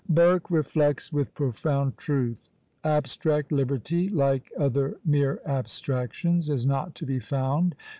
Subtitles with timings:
[0.09, 2.49] Burke reflects with profound truth
[2.83, 7.75] "Abstract liberty, like other mere abstractions, is not to be found.